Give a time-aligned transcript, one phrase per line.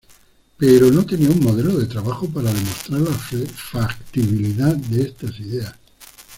[0.57, 5.75] Pero no tenía un modelo de trabajo para demostrar la factibilidad de estas ideas.